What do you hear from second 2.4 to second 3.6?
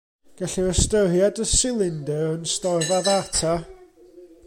storfa ddata.